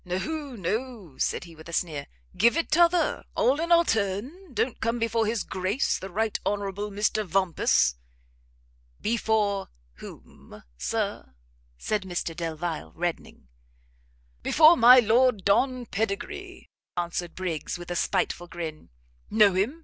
[0.03, 4.81] "No, no," said he, with a sneer, "give it t'other; all in our turn; don't
[4.81, 7.97] come before his Grace the Right Honourable Mr Vampus."
[8.99, 9.67] "Before
[9.97, 11.35] whom, Sir?"
[11.77, 13.47] said Mr Delvile, reddening.
[14.41, 18.89] "Before my Lord Don Pedigree," answered Briggs, with a spiteful grin,
[19.29, 19.79] "know him?